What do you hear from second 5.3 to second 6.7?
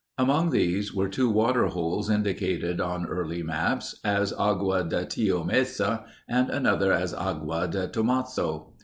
Mesa, and